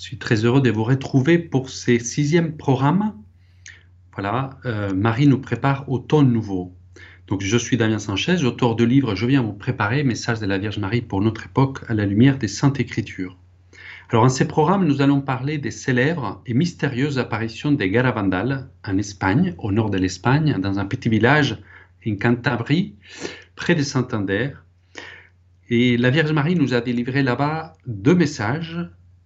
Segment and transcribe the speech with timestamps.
[0.00, 3.12] Je suis très heureux de vous retrouver pour ce sixième programme.
[4.14, 6.74] Voilà, euh, Marie nous prépare au temps nouveau.
[7.26, 10.56] Donc, je suis Damien Sanchez, auteur de livre Je viens vous préparer, message de la
[10.56, 13.36] Vierge Marie pour notre époque à la lumière des Saintes Écritures.
[14.08, 18.96] Alors, en ces programmes, nous allons parler des célèbres et mystérieuses apparitions des Garavandal en
[18.96, 21.58] Espagne, au nord de l'Espagne, dans un petit village
[22.06, 22.94] en Cantabrie,
[23.54, 24.52] près de Santander.
[25.68, 28.78] Et la Vierge Marie nous a délivré là-bas deux messages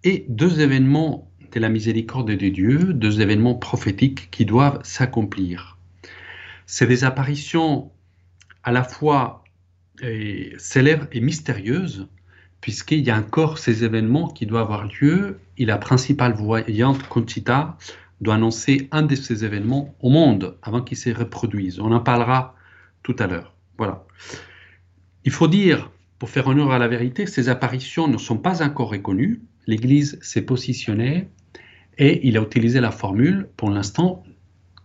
[0.05, 5.79] et deux événements de la miséricorde de Dieu, deux événements prophétiques qui doivent s'accomplir.
[6.67, 7.90] C'est des apparitions
[8.62, 9.45] à la fois
[10.03, 12.09] euh, célèbres et mystérieuses,
[12.61, 17.76] puisqu'il y a encore ces événements qui doivent avoir lieu, et la principale voyante, Conchita,
[18.21, 21.79] doit annoncer un de ces événements au monde avant qu'il se reproduise.
[21.81, 22.57] On en parlera
[23.03, 23.54] tout à l'heure.
[23.76, 24.04] Voilà.
[25.25, 28.90] Il faut dire, pour faire honneur à la vérité, ces apparitions ne sont pas encore
[28.90, 31.29] reconnues, l'Église s'est positionnée
[31.99, 34.25] et il a utilisé la formule, pour l'instant,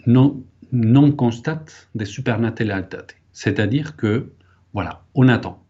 [0.06, 3.16] non, non constate des supernatalités.
[3.34, 4.32] C'est-à-dire que,
[4.74, 5.64] voilà, on attend.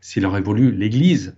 [0.00, 1.36] S'il aurait voulu, l'Église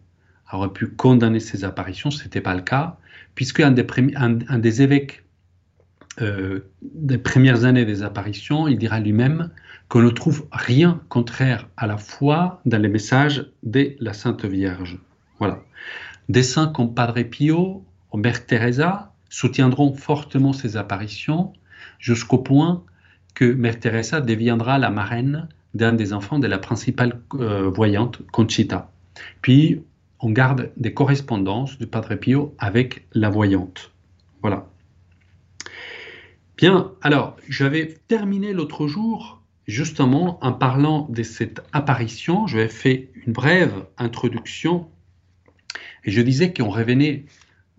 [0.53, 2.99] aurait pu condamner ces apparitions, ce n'était pas le cas,
[3.35, 3.87] puisque un des,
[4.17, 5.25] un, des évêques
[6.21, 9.51] euh, des premières années des apparitions, il dira lui-même
[9.89, 14.99] qu'on ne trouve rien contraire à la foi dans les messages de la Sainte Vierge.
[15.39, 15.63] Voilà.
[16.31, 21.53] Des comme Padre Pio Mère Teresa soutiendront fortement ces apparitions
[21.99, 22.85] jusqu'au point
[23.35, 28.93] que Mère Teresa deviendra la marraine d'un des enfants de la principale euh, voyante, Conchita.
[29.43, 29.83] Puis,
[30.21, 33.91] on garde des correspondances du Padre Pio avec la voyante.
[34.41, 34.69] Voilà.
[36.57, 42.47] Bien, alors, j'avais terminé l'autre jour justement en parlant de cette apparition.
[42.47, 44.87] Je vais fait une brève introduction
[46.05, 47.25] et je disais qu'on revenait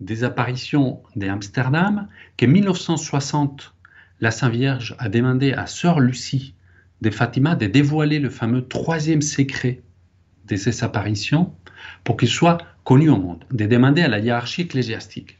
[0.00, 3.74] des apparitions d'Amsterdam, qu'en 1960,
[4.20, 6.54] la Sainte Vierge a demandé à Sœur Lucie
[7.00, 9.80] de Fatima de dévoiler le fameux troisième secret
[10.46, 11.52] de ces apparitions
[12.04, 15.38] pour qu'il soit connu au monde, de demander à la hiérarchie ecclésiastique.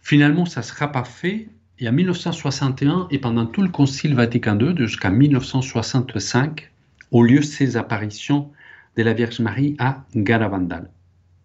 [0.00, 1.48] Finalement, ça ne sera pas fait.
[1.78, 6.70] Et en 1961, et pendant tout le Concile Vatican II, jusqu'à 1965,
[7.12, 8.50] ont lieu ces apparitions
[8.96, 10.88] de la Vierge Marie à Garavandal.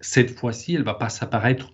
[0.01, 1.72] Cette fois-ci, elle va pas s'apparaître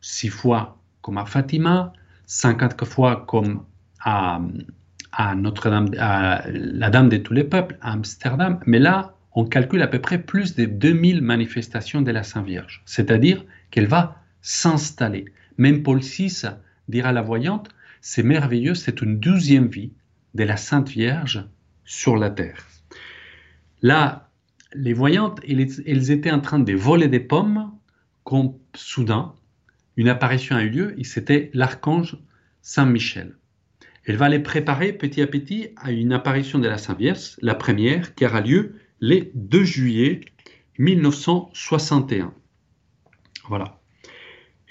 [0.00, 1.92] six fois comme à Fatima,
[2.26, 3.64] 50 fois comme
[4.00, 4.40] à,
[5.36, 9.86] Notre-Dame, à la Dame de tous les peuples, à Amsterdam, mais là, on calcule à
[9.86, 15.26] peu près plus de 2000 manifestations de la Sainte Vierge, c'est-à-dire qu'elle va s'installer.
[15.56, 16.42] Même Paul VI
[16.88, 17.70] dira à la voyante,
[18.00, 19.92] c'est merveilleux, c'est une douzième vie
[20.34, 21.44] de la Sainte Vierge
[21.84, 22.66] sur la terre.
[23.82, 24.27] Là,
[24.74, 27.72] les voyantes, elles étaient en train de voler des pommes
[28.24, 29.34] quand soudain,
[29.96, 32.18] une apparition a eu lieu et c'était l'archange
[32.60, 33.36] Saint Michel.
[34.04, 37.54] Elle va les préparer petit à petit à une apparition de la Sainte Vierge, la
[37.54, 40.20] première, qui aura lieu le 2 juillet
[40.78, 42.32] 1961.
[43.48, 43.80] Voilà.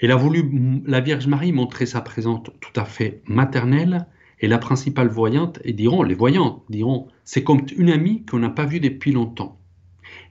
[0.00, 4.06] Elle a voulu, la Vierge Marie, montrer sa présence tout à fait maternelle,
[4.40, 8.50] et la principale voyante, et diront, les voyantes diront, c'est comme une amie qu'on n'a
[8.50, 9.57] pas vue depuis longtemps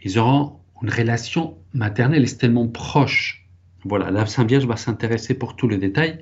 [0.08, 3.46] ils auront une relation maternelle extrêmement proche.
[3.84, 6.20] Voilà, la Sainte Vierge va s'intéresser pour tous les détails,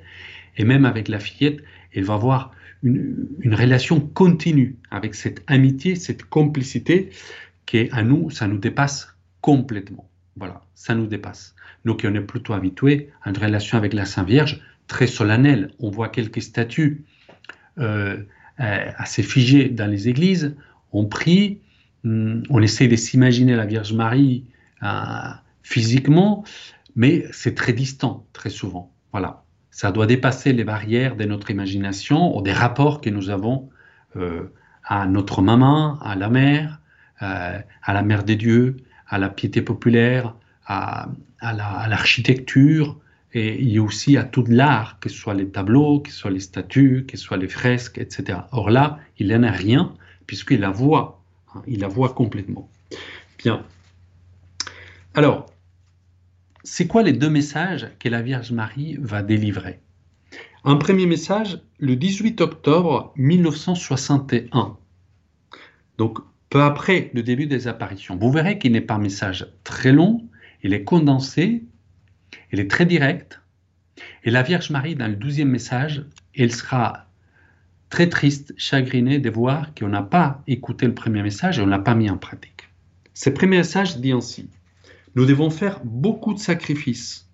[0.58, 1.60] et même avec la fillette,
[1.94, 2.52] elle va avoir
[2.82, 7.10] une, relation continue avec cette amitié, cette complicité
[7.68, 10.10] qui, à nous, ça nous dépasse complètement.
[10.36, 11.56] Voilà, ça nous dépasse.
[11.86, 15.72] Nous qui on est plutôt habitués à une relation avec la Sainte Vierge très solennelle,
[15.80, 17.04] on voit quelques statues
[17.78, 18.18] euh,
[18.60, 20.56] euh, assez figées dans les églises,
[20.92, 21.60] on prie,
[22.06, 24.46] on essaie de s'imaginer la Vierge Marie
[24.84, 24.88] euh,
[25.64, 26.44] physiquement,
[26.96, 28.92] mais c'est très distant, très souvent.
[29.12, 29.44] Voilà.
[29.72, 33.70] Ça doit dépasser les barrières de notre imagination ou des rapports que nous avons
[34.16, 36.80] euh, à notre maman, à la mère,
[37.22, 38.78] euh, à la mère des dieux,
[39.08, 41.10] à la piété populaire, à,
[41.42, 42.98] l'architecture,
[43.34, 47.06] et, aussi à tout l'art, que ce soit les tableaux, que ce soit les statues,
[47.08, 48.40] que ce soit les fresques, etc.
[48.52, 49.94] Or là, il n'en a rien,
[50.26, 51.22] puisqu'il la voit
[51.68, 52.70] il la voit complètement.
[53.38, 53.66] Bien.
[55.14, 55.46] Alors,
[56.64, 59.80] c'est quoi les deux messages que la Vierge Marie va délivrer?
[60.64, 64.78] Un premier message, le 18 octobre 1961.
[65.98, 66.20] Donc,
[66.50, 68.18] peu après le début des apparitions.
[68.18, 70.28] Vous verrez qu'il n'est pas un message très long,
[70.64, 71.64] il est condensé,
[72.52, 73.42] il est très direct.
[74.24, 76.06] Et la Vierge Marie, dans le douzième message,
[76.36, 77.05] elle sera
[77.90, 81.72] très triste, chagriné de voir qu'on n'a pas écouté le premier message et on ne
[81.72, 82.70] l'a pas mis en pratique.
[83.14, 84.50] Ce premier message dit ainsi,
[85.16, 87.30] nous devons faire beaucoup de sacrifices,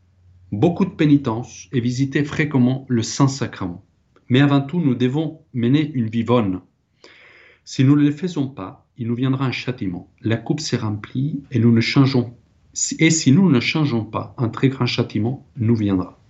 [0.52, 3.84] beaucoup de pénitence et visiter fréquemment le Saint-Sacrement.
[4.30, 6.62] Mais avant tout, nous devons mener une vie bonne.
[7.66, 10.12] Si nous ne le faisons pas, il nous viendra un châtiment.
[10.22, 12.36] La coupe s'est remplie et nous ne changeons.
[13.00, 16.21] Et si nous ne changeons pas, un très grand châtiment nous viendra.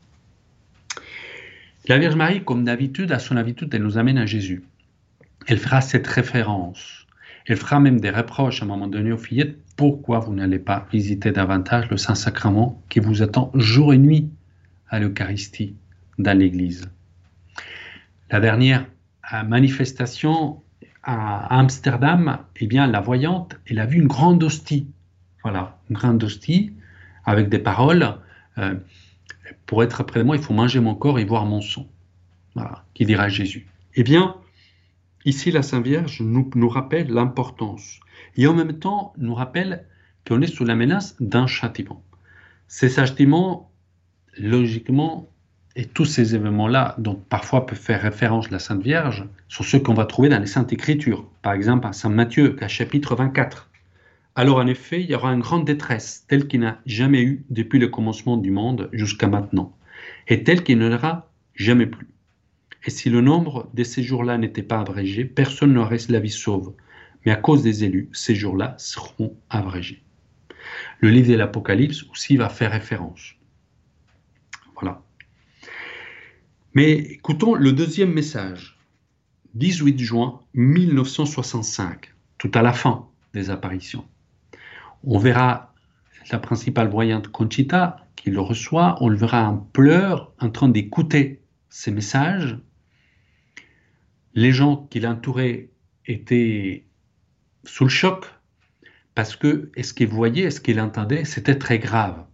[1.87, 4.63] La Vierge Marie, comme d'habitude, à son habitude, elle nous amène à Jésus.
[5.47, 7.07] Elle fera cette référence.
[7.47, 9.57] Elle fera même des reproches à un moment donné aux fillettes.
[9.75, 14.29] Pourquoi vous n'allez pas visiter davantage le Saint-Sacrement qui vous attend jour et nuit
[14.89, 15.75] à l'Eucharistie
[16.19, 16.87] dans l'Église?
[18.29, 18.85] La dernière
[19.47, 20.61] manifestation
[21.01, 24.87] à Amsterdam, eh bien, la voyante, elle a vu une grande hostie.
[25.41, 26.73] Voilà, une grande hostie
[27.25, 28.17] avec des paroles.
[28.59, 28.75] Euh,
[29.65, 31.87] pour être près de moi, il faut manger mon corps et boire mon sang.
[32.55, 33.67] Voilà, qui dira Jésus.
[33.95, 34.35] Eh bien,
[35.25, 37.99] ici, la Sainte Vierge nous, nous rappelle l'importance
[38.35, 39.85] et en même temps nous rappelle
[40.27, 42.03] qu'on est sous la menace d'un châtiment.
[42.67, 43.71] Ces châtiments,
[44.37, 45.27] logiquement,
[45.75, 49.93] et tous ces événements-là, dont parfois peut faire référence la Sainte Vierge, sont ceux qu'on
[49.93, 51.25] va trouver dans les Saintes Écritures.
[51.41, 53.70] Par exemple, à Saint Matthieu, chapitre 24.
[54.35, 57.79] Alors en effet, il y aura une grande détresse, telle qu'il n'a jamais eu depuis
[57.79, 59.75] le commencement du monde jusqu'à maintenant,
[60.27, 62.07] et telle qu'il n'y aura jamais plus.
[62.85, 66.73] Et si le nombre de ces jours-là n'était pas abrégé, personne n'aurait la vie sauve.
[67.25, 70.01] Mais à cause des élus, ces jours-là seront abrégés.
[70.99, 73.35] Le livre de l'Apocalypse aussi va faire référence.
[74.73, 75.03] Voilà.
[76.73, 78.77] Mais écoutons le deuxième message.
[79.55, 84.05] 18 juin 1965, tout à la fin des apparitions.
[85.03, 85.73] On verra
[86.31, 91.41] la principale voyante Conchita qui le reçoit, on le verra en pleurs, en train d'écouter
[91.69, 92.57] ces messages.
[94.33, 95.69] Les gens qui l'entouraient
[96.05, 96.85] étaient
[97.63, 98.25] sous le choc
[99.15, 102.25] parce que est-ce qu'ils voyaient, est-ce qu'ils entendaient, c'était très grave.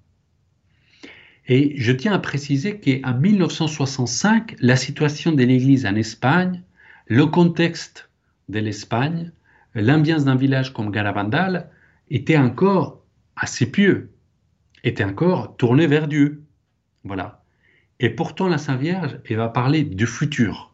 [1.48, 6.62] Et je tiens à préciser qu'en 1965, la situation de l'Église en Espagne,
[7.08, 8.10] le contexte
[8.50, 9.32] de l'Espagne,
[9.74, 11.70] l'ambiance d'un village comme Garabandal
[12.10, 13.04] était encore
[13.36, 14.12] assez pieux,
[14.84, 16.44] était encore tourné vers Dieu.
[17.04, 17.44] Voilà.
[18.00, 20.74] Et pourtant, la Sainte Vierge, elle va parler du futur.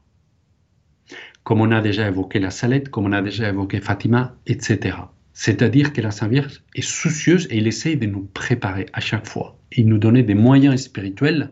[1.44, 4.97] Comme on a déjà évoqué la Salette, comme on a déjà évoqué Fatima, etc.
[5.33, 9.27] C'est-à-dire que la Sainte Vierge est soucieuse et elle essaye de nous préparer à chaque
[9.27, 11.50] fois et nous donner des moyens spirituels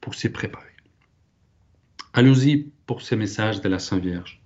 [0.00, 0.66] pour s'y préparer.
[2.12, 4.43] Allons-y pour ces messages de la Sainte Vierge.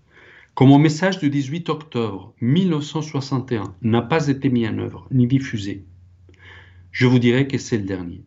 [0.58, 5.86] Comme mon message du 18 octobre 1961 n'a pas été mis en œuvre ni diffusé,
[6.90, 8.24] je vous dirai que c'est le dernier.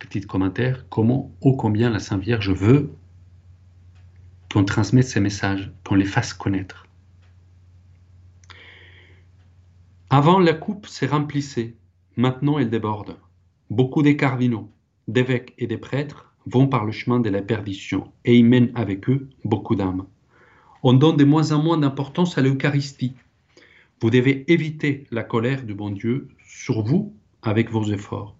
[0.00, 2.92] Petit commentaire, comment, ô combien la Sainte Vierge veut
[4.52, 6.88] qu'on transmette ces messages, qu'on les fasse connaître.
[10.10, 11.76] Avant, la coupe s'est remplissée,
[12.16, 13.16] maintenant elle déborde.
[13.70, 14.72] Beaucoup des cardinaux,
[15.06, 19.08] d'évêques et des prêtres vont par le chemin de la perdition et y mènent avec
[19.08, 20.06] eux beaucoup d'âmes.
[20.82, 23.14] On donne de moins en moins d'importance à l'Eucharistie.
[24.00, 28.36] Vous devez éviter la colère du bon Dieu sur vous avec vos efforts.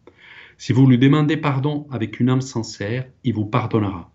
[0.59, 4.13] Si vous lui demandez pardon avec une âme sincère, il vous pardonnera.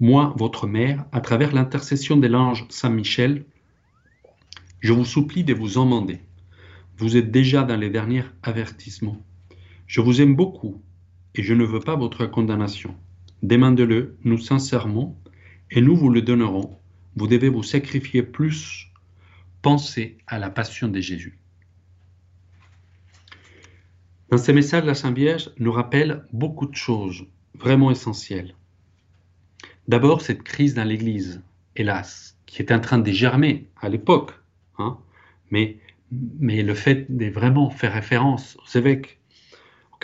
[0.00, 3.44] Moi, votre mère, à travers l'intercession de l'ange Saint Michel,
[4.80, 6.20] je vous supplie de vous emmander.
[6.98, 9.22] Vous êtes déjà dans les derniers avertissements.
[9.86, 10.82] Je vous aime beaucoup
[11.34, 12.94] et je ne veux pas votre condamnation.
[13.44, 15.20] Demandez-le, nous sincèrement,
[15.70, 16.78] et nous vous le donnerons.
[17.14, 18.90] Vous devez vous sacrifier plus.
[19.60, 21.38] Pensez à la passion de Jésus.
[24.30, 28.54] Dans ces messages, la Sainte Vierge nous rappelle beaucoup de choses vraiment essentielles.
[29.88, 31.42] D'abord, cette crise dans l'Église,
[31.76, 34.32] hélas, qui est en train de germer à l'époque,
[34.78, 34.96] hein,
[35.50, 39.20] mais, mais le fait de vraiment faire référence aux évêques,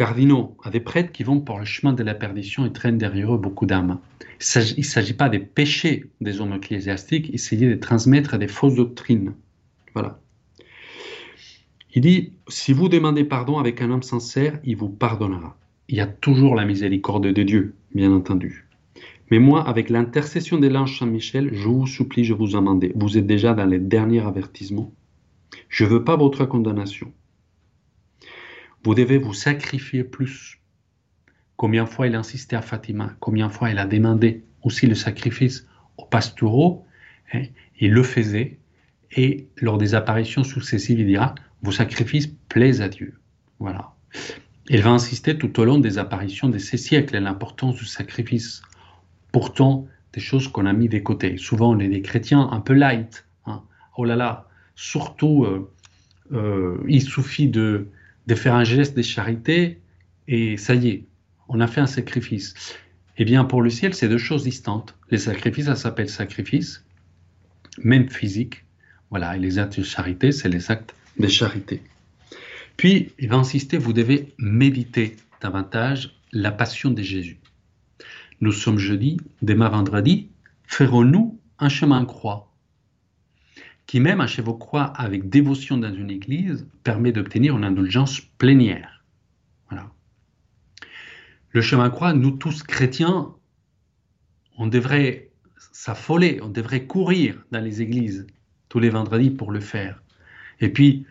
[0.00, 3.34] cardinaux, à des prêtres qui vont pour le chemin de la perdition et traînent derrière
[3.34, 3.98] eux beaucoup d'âmes.
[4.56, 9.34] Il ne s'agit pas des péchés des hommes ecclésiastiques, s'agit de transmettre des fausses doctrines.
[9.92, 10.18] Voilà.
[11.94, 15.58] Il dit, si vous demandez pardon avec un homme sincère, il vous pardonnera.
[15.88, 18.66] Il y a toujours la miséricorde de Dieu, bien entendu.
[19.30, 22.86] Mais moi, avec l'intercession de l'ange Saint-Michel, je vous supplie, je vous amende.
[22.94, 24.94] Vous êtes déjà dans les derniers avertissements.
[25.68, 27.12] Je ne veux pas votre condamnation.
[28.82, 30.58] Vous devez vous sacrifier plus.
[31.56, 34.86] Combien de fois il a insisté à Fatima, combien de fois il a demandé aussi
[34.86, 35.66] le sacrifice
[35.98, 36.86] aux pastoraux,
[37.34, 37.42] hein,
[37.78, 38.58] il le faisait,
[39.12, 43.18] et lors des apparitions successives, il dira, vos sacrifices plaisent à Dieu.
[43.58, 43.92] Voilà.
[44.68, 48.62] Il va insister tout au long des apparitions de ces siècles l'importance du sacrifice.
[49.32, 51.36] Pourtant, des choses qu'on a mis de côté.
[51.36, 53.26] Souvent, on est des chrétiens un peu light.
[53.46, 53.62] Hein.
[53.96, 55.70] Oh là là, surtout, euh,
[56.32, 57.88] euh, il suffit de,
[58.30, 59.80] de faire un geste de charité
[60.28, 61.04] et ça y est,
[61.48, 62.54] on a fait un sacrifice.
[63.18, 64.94] Eh bien, pour le ciel, c'est deux choses distantes.
[65.10, 66.84] Les sacrifices, ça s'appelle sacrifice,
[67.82, 68.64] même physique.
[69.10, 71.82] Voilà, et les actes de charité, c'est les actes de charité.
[72.76, 77.38] Puis, il va insister, vous devez méditer davantage la passion de Jésus.
[78.40, 80.28] Nous sommes jeudi, demain vendredi,
[80.68, 82.49] ferons-nous un chemin croix?
[83.90, 89.04] Qui même chez vos croix avec dévotion dans une église permet d'obtenir une indulgence plénière.
[89.68, 89.90] Voilà.
[91.50, 93.34] Le chemin croix, nous tous chrétiens,
[94.58, 95.32] on devrait
[95.72, 98.28] s'affoler, on devrait courir dans les églises
[98.68, 100.00] tous les vendredis pour le faire.
[100.60, 101.04] Et puis,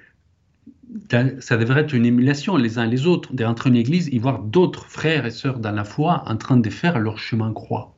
[1.42, 4.86] ça devrait être une émulation les uns les autres, d'entrer en église et voir d'autres
[4.86, 7.98] frères et sœurs dans la foi en train de faire leur chemin croix.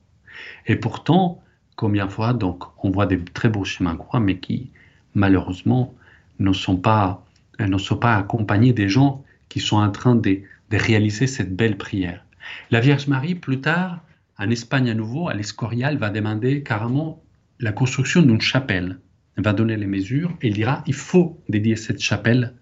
[0.65, 1.43] Et pourtant,
[1.75, 4.71] combien de fois, donc, on voit des très beaux chemins croix, mais qui,
[5.15, 5.93] malheureusement,
[6.39, 7.25] ne sont pas,
[7.59, 11.77] ne sont pas accompagnés des gens qui sont en train de, de réaliser cette belle
[11.77, 12.25] prière.
[12.69, 14.01] La Vierge Marie, plus tard,
[14.37, 17.21] en Espagne à nouveau, à l'Escorial, va demander carrément
[17.59, 18.99] la construction d'une chapelle.
[19.37, 22.55] Elle va donner les mesures et il dira il faut dédier cette chapelle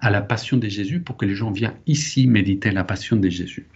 [0.00, 3.28] à la passion de Jésus pour que les gens viennent ici méditer la passion de
[3.28, 3.66] Jésus.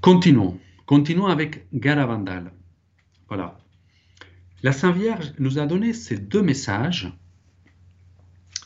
[0.00, 0.58] Continuons.
[0.86, 2.52] Continuons avec Garavandal.
[3.28, 3.56] Voilà.
[4.62, 7.10] La Sainte Vierge nous a donné ces deux messages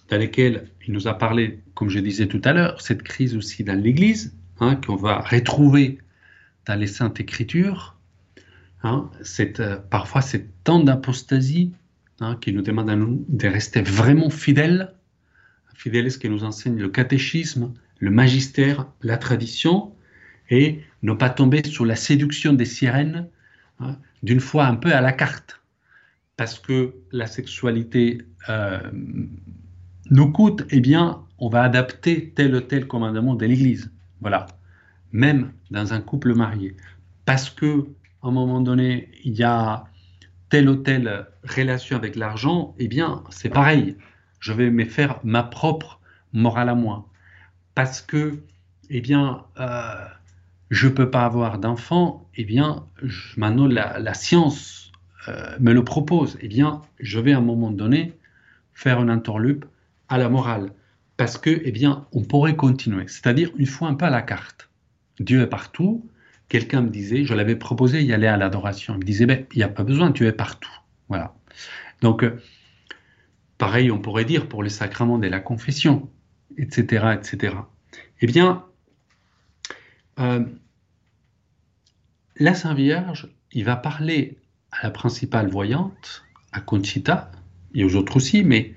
[0.08, 3.62] dans lesquels il nous a parlé, comme je disais tout à l'heure, cette crise aussi
[3.62, 5.98] dans l'Église, hein, qu'on va retrouver
[6.66, 7.96] dans les Saintes Écritures,
[8.82, 9.10] hein,
[9.40, 11.72] euh, parfois cette temps d'apostasie
[12.20, 14.92] hein, qui nous demande à nous de rester vraiment fidèles,
[15.74, 19.92] fidèles à ce que nous enseigne le catéchisme, le magistère, la tradition,
[20.50, 23.28] et ne pas tomber sous la séduction des sirènes
[23.80, 25.60] hein, d'une foi un peu à la carte,
[26.36, 28.80] parce que la sexualité euh,
[30.10, 33.90] nous coûte, eh bien, on va adapter tel ou tel commandement de l'Église.
[34.20, 34.46] Voilà.
[35.12, 36.76] Même dans un couple marié.
[37.24, 37.86] Parce que,
[38.22, 39.84] à un moment donné, il y a
[40.48, 43.96] telle ou telle relation avec l'argent, eh bien, c'est pareil.
[44.40, 46.00] Je vais me faire ma propre
[46.32, 47.08] morale à moi.
[47.74, 48.42] Parce que,
[48.90, 50.06] eh bien, euh,
[50.70, 52.86] je ne peux pas avoir d'enfant, eh bien,
[53.36, 54.92] maintenant la, la science
[55.28, 56.38] euh, me le propose.
[56.40, 58.14] Eh bien, je vais à un moment donné
[58.72, 59.64] faire une entourloupe
[60.08, 60.72] à la morale.
[61.16, 63.08] Parce que, eh bien, on pourrait continuer.
[63.08, 64.70] C'est-à-dire, une fois un peu à la carte.
[65.18, 66.08] Dieu est partout.
[66.48, 68.94] Quelqu'un me disait, je l'avais proposé, y aller à l'adoration.
[68.94, 70.70] Il me disait, ben, il n'y a pas besoin, Dieu est partout.
[71.08, 71.34] Voilà.
[72.00, 72.40] Donc, euh,
[73.58, 76.08] pareil, on pourrait dire pour les sacrements de la confession,
[76.56, 77.56] etc., etc.
[78.20, 78.64] Eh bien,
[80.18, 80.44] euh,
[82.36, 84.38] la Sainte Vierge, il va parler
[84.70, 87.30] à la principale voyante, à Conchita,
[87.74, 88.74] et aux autres aussi, mais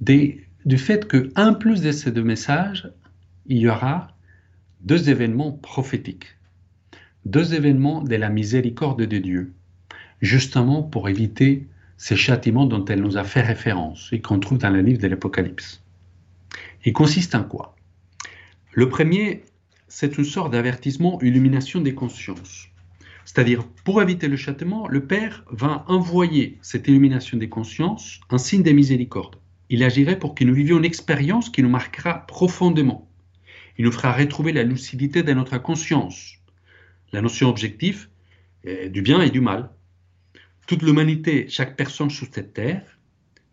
[0.00, 2.90] du fait que, en plus de ces deux messages,
[3.46, 4.08] il y aura
[4.80, 6.36] deux événements prophétiques,
[7.24, 9.52] deux événements de la miséricorde de Dieu,
[10.20, 11.66] justement pour éviter
[11.96, 15.08] ces châtiments dont elle nous a fait référence et qu'on trouve dans le livre de
[15.08, 15.82] l'Apocalypse.
[16.84, 17.74] Il consiste en quoi?
[18.72, 19.42] Le premier
[19.88, 22.68] c'est une sorte d'avertissement, illumination des consciences.
[23.24, 28.62] C'est-à-dire, pour éviter le châtiment, le Père va envoyer cette illumination des consciences, un signe
[28.62, 29.36] de miséricorde.
[29.70, 33.10] Il agirait pour que nous vivions une expérience qui nous marquera profondément.
[33.76, 36.36] Il nous fera retrouver la lucidité de notre conscience,
[37.12, 38.08] la notion objective
[38.64, 39.70] du bien et du mal.
[40.66, 42.98] Toute l'humanité, chaque personne sur cette terre,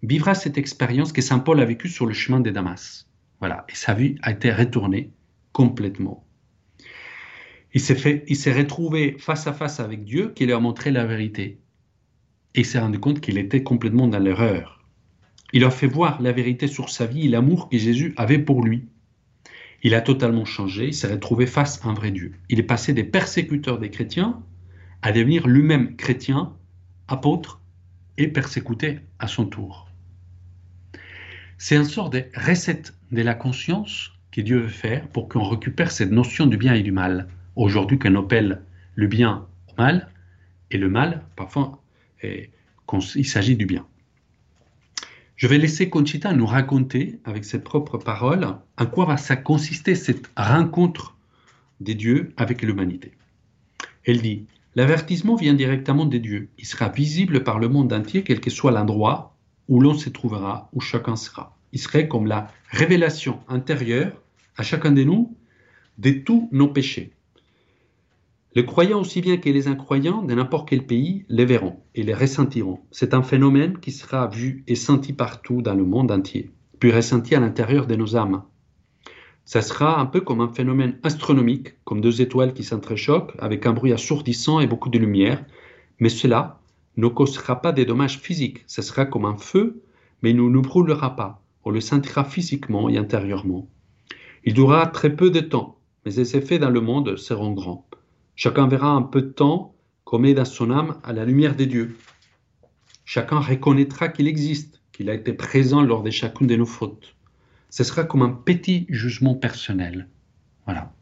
[0.03, 3.07] vivra cette expérience que Saint Paul a vécue sur le chemin de Damas.
[3.39, 5.11] Voilà, et sa vie a été retournée
[5.51, 6.24] complètement
[7.75, 11.59] il s'est retrouvé face à face avec Dieu qui lui a montré la vérité.
[12.53, 14.85] Et il s'est rendu compte qu'il était complètement dans l'erreur.
[15.51, 18.63] Il a fait voir la vérité sur sa vie et l'amour que Jésus avait pour
[18.63, 18.87] lui.
[19.83, 22.31] Il a totalement changé, il s'est retrouvé face à un vrai Dieu.
[22.49, 24.41] Il est passé des persécuteurs des chrétiens
[25.01, 26.53] à devenir lui-même chrétien,
[27.09, 27.59] apôtre
[28.17, 29.89] et persécuté à son tour.
[31.57, 35.91] C'est un sort de recette de la conscience que Dieu veut faire pour qu'on récupère
[35.91, 38.61] cette notion du bien et du mal aujourd'hui qu'on appelle
[38.95, 40.09] le bien au mal,
[40.71, 41.81] et le mal, parfois,
[42.23, 43.85] il s'agit du bien.
[45.35, 48.47] Je vais laisser Conchita nous raconter, avec ses propres paroles,
[48.77, 51.15] en quoi va ça consister cette rencontre
[51.81, 53.11] des dieux avec l'humanité.
[54.05, 54.45] Elle dit
[54.75, 56.49] L'avertissement vient directement des dieux.
[56.57, 59.35] Il sera visible par le monde entier, quel que soit l'endroit
[59.67, 61.57] où l'on se trouvera, où chacun sera.
[61.71, 64.21] Il serait comme la révélation intérieure
[64.57, 65.35] à chacun de nous
[65.97, 67.13] de tous nos péchés.
[68.55, 72.13] Les croyants aussi bien que les incroyants de n'importe quel pays les verront et les
[72.13, 72.79] ressentiront.
[72.89, 77.35] C'est un phénomène qui sera vu et senti partout dans le monde entier, puis ressenti
[77.35, 78.43] à l'intérieur de nos âmes.
[79.43, 83.73] Ça sera un peu comme un phénomène astronomique, comme deux étoiles qui s'entrechoquent avec un
[83.73, 85.43] bruit assourdissant et beaucoup de lumière.
[85.99, 86.61] Mais cela
[86.95, 88.63] ne causera pas des dommages physiques.
[88.67, 89.83] Ce sera comme un feu,
[90.21, 91.43] mais il ne nous brûlera pas.
[91.65, 93.67] On le sentira physiquement et intérieurement.
[94.45, 97.85] Il durera très peu de temps, mais ses effets dans le monde seront grands.
[98.35, 101.65] Chacun verra un peu de temps comme est dans son âme à la lumière des
[101.65, 101.97] dieux.
[103.05, 107.15] Chacun reconnaîtra qu'il existe, qu'il a été présent lors de chacune de nos fautes
[107.75, 110.07] ce sera comme un petit jugement personnel.
[110.63, 110.93] Voilà.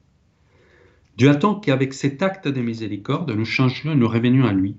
[1.17, 4.75] Dieu attend qu'avec cet acte de miséricorde, nous changions et nous revenions à lui.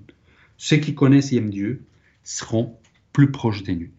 [0.57, 1.85] Ceux qui connaissent et aiment Dieu
[2.25, 2.77] seront
[3.13, 3.89] plus proches de nous.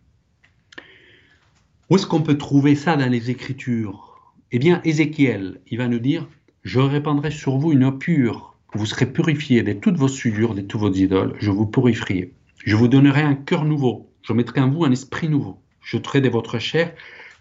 [1.88, 4.34] Où est-ce qu'on peut trouver ça dans les Écritures?
[4.52, 6.28] Eh bien, Ézéchiel, il va nous dire
[6.66, 10.62] Je répandrai sur vous une eau pure, vous serez purifiés de toutes vos souillures, de
[10.62, 12.32] tous vos idoles, je vous purifierai.
[12.64, 15.62] Je vous donnerai un cœur nouveau, je mettrai en vous un esprit nouveau.
[15.80, 16.92] Je traiterai de votre chair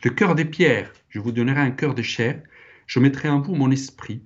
[0.03, 2.39] le cœur des pierres, je vous donnerai un cœur de chair,
[2.85, 4.21] je mettrai en vous mon esprit,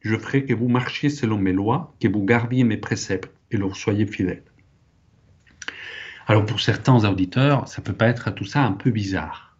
[0.00, 3.76] je ferai que vous marchiez selon mes lois, que vous gardiez mes préceptes et leur
[3.76, 4.44] soyez fidèles.
[6.26, 9.58] Alors pour certains auditeurs, ça peut pas être tout ça un peu bizarre.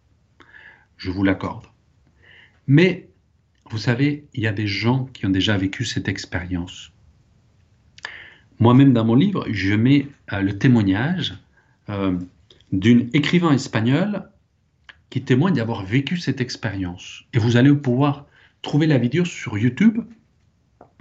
[0.97, 1.67] Je vous l'accorde.
[2.67, 3.10] Mais
[3.71, 6.93] vous savez, il y a des gens qui ont déjà vécu cette expérience.
[8.59, 11.39] Moi-même, dans mon livre, je mets euh, le témoignage
[11.89, 12.19] euh,
[12.73, 14.29] d'une écrivain espagnole
[15.09, 17.25] qui témoigne d'avoir vécu cette expérience.
[17.33, 18.27] Et vous allez pouvoir
[18.63, 20.01] trouver la vidéo sur YouTube.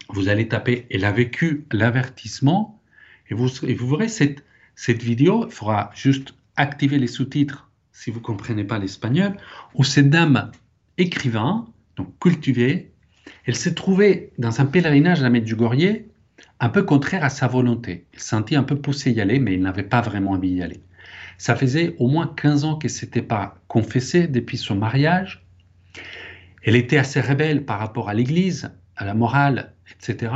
[0.09, 2.81] Vous allez taper «Elle a vécu l'avertissement»
[3.29, 3.47] et vous,
[3.87, 4.43] verrez cette,
[4.75, 5.45] cette vidéo.
[5.47, 9.35] Il faudra juste activer les sous-titres si vous ne comprenez pas l'espagnol,
[9.75, 10.51] où cette dame
[10.97, 11.67] écrivain,
[12.19, 12.91] cultivée,
[13.45, 16.01] elle s'est trouvée dans un pèlerinage à la Medjugorje
[16.59, 18.05] un peu contraire à sa volonté.
[18.13, 20.81] Elle sentit un peu poussé y aller, mais il n'avait pas vraiment envie d'y aller.
[21.37, 25.45] Ça faisait au moins 15 ans qu'elle ne s'était pas confessée depuis son mariage.
[26.63, 30.33] Elle était assez rebelle par rapport à l'Église, à la morale, etc.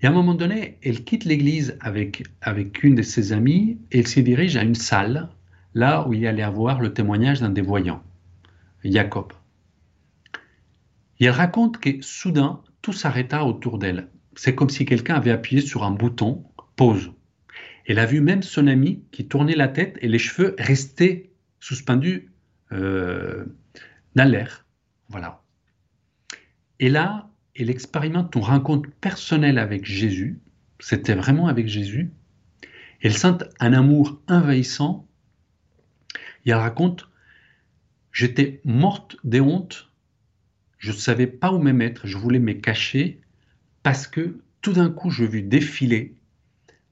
[0.00, 4.00] Et à un moment donné, elle quitte l'Église avec, avec une de ses amies et
[4.00, 5.28] elle se dirige à une salle,
[5.74, 8.02] là où il allait avoir le témoignage d'un des voyants,
[8.84, 9.32] Jacob.
[11.22, 14.08] Et elle raconte que soudain, tout s'arrêta autour d'elle.
[14.34, 17.12] C'est comme si quelqu'un avait appuyé sur un bouton, pause.
[17.86, 21.30] Elle a vu même son ami qui tournait la tête et les cheveux restaient
[21.60, 22.32] suspendus
[22.72, 23.44] euh,
[24.16, 24.66] dans l'air.
[25.10, 25.44] Voilà.
[26.80, 30.40] Et là, elle expérimente une rencontre personnelle avec Jésus.
[30.80, 32.10] C'était vraiment avec Jésus.
[33.00, 35.06] Elle sent un amour envahissant.
[36.46, 37.08] Et elle raconte
[38.10, 39.91] J'étais morte de honte.
[40.82, 42.08] Je ne savais pas où me mettre.
[42.08, 43.20] Je voulais me cacher
[43.84, 46.16] parce que tout d'un coup, je vis défiler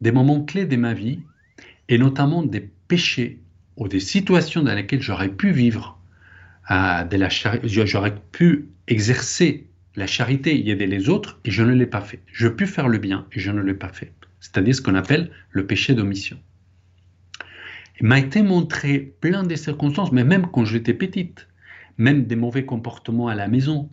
[0.00, 1.18] des moments clés de ma vie,
[1.88, 3.40] et notamment des péchés
[3.76, 6.00] ou des situations dans lesquelles j'aurais pu vivre,
[6.70, 7.28] euh,
[7.64, 12.20] j'aurais pu exercer la charité et aider les autres, et je ne l'ai pas fait.
[12.26, 14.12] Je pu faire le bien, et je ne l'ai pas fait.
[14.38, 16.38] C'est-à-dire ce qu'on appelle le péché d'omission.
[18.00, 21.48] Il m'a été montré plein de circonstances, mais même quand j'étais petite,
[22.00, 23.88] même des mauvais comportements à la maison,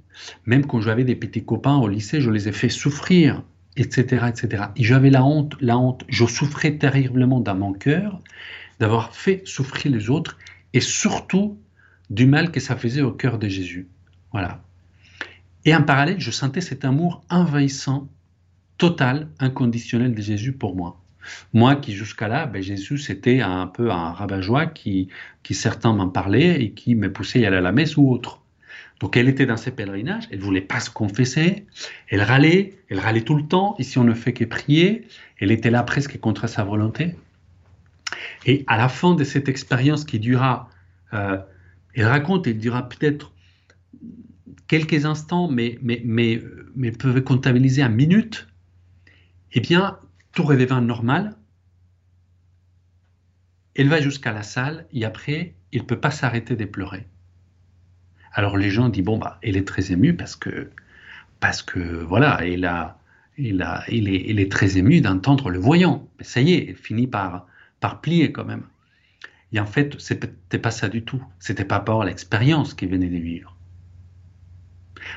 [0.45, 3.43] même quand j'avais des petits copains au lycée, je les ai fait souffrir
[3.77, 4.63] etc., etc.
[4.75, 8.19] Et j'avais la honte, la honte, je souffrais terriblement dans mon cœur
[8.79, 10.37] d'avoir fait souffrir les autres
[10.73, 11.57] et surtout
[12.09, 13.87] du mal que ça faisait au cœur de Jésus.
[14.31, 14.61] Voilà.
[15.65, 18.09] Et en parallèle, je sentais cet amour envahissant,
[18.77, 21.01] total, inconditionnel de Jésus pour moi.
[21.53, 25.09] Moi qui jusqu'à là, ben Jésus c'était un peu un rabat-joie qui,
[25.43, 28.41] qui certains m'en parlaient et qui me poussait à aller à la messe ou autre.
[28.99, 31.65] Donc elle était dans ses pèlerinages, elle voulait pas se confesser,
[32.09, 35.07] elle râlait, elle râlait tout le temps, ici on ne fait que prier,
[35.39, 37.15] elle était là presque contre sa volonté.
[38.45, 40.69] Et à la fin de cette expérience qui dura,
[41.13, 41.37] euh,
[41.93, 43.33] elle raconte, elle dura peut-être
[44.67, 46.41] quelques instants, mais, mais, mais,
[47.23, 48.47] comptabiliser en minutes,
[49.53, 49.97] eh bien,
[50.37, 51.35] tout redevint normal.
[53.73, 57.07] Elle va jusqu'à la salle et après, il ne peut pas s'arrêter de pleurer.
[58.33, 60.69] Alors les gens disent bon bah elle est très émue parce que
[61.39, 62.99] parce que voilà elle a
[63.39, 66.07] il, a, il, est, il est très ému d'entendre le voyant.
[66.19, 67.47] Mais ça y est, elle finit par,
[67.79, 68.65] par plier quand même.
[69.53, 71.23] Et en fait, c'était pas ça du tout.
[71.39, 73.55] C'était pas par l'expérience qu'il venait de vivre.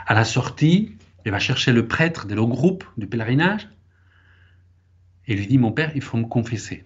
[0.06, 3.68] À la sortie, elle va chercher le prêtre de leur groupe du pèlerinage
[5.30, 6.84] et lui dit Mon père, il faut me confesser.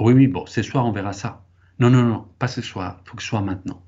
[0.00, 1.44] Oui, oui, bon, ce soir, on verra ça.
[1.78, 3.82] Non, non, non, pas ce soir, il faut que ce soit maintenant.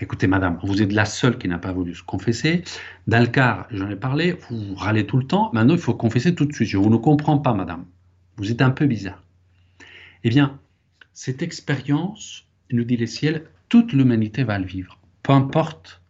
[0.00, 2.64] Écoutez, madame, vous êtes la seule qui n'a pas voulu se confesser.
[3.06, 5.50] Dans le cas, j'en ai parlé, vous râlez tout le temps.
[5.52, 6.68] Maintenant, il faut confesser tout de suite.
[6.68, 7.84] Je vous ne comprends pas, madame.
[8.36, 9.22] Vous êtes un peu bizarre.
[10.24, 10.58] Eh bien,
[11.12, 14.98] cette expérience, nous dit les ciels, toute l'humanité va le vivre.
[15.22, 16.00] Peu importe